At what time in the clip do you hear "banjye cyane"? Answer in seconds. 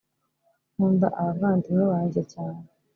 1.91-2.63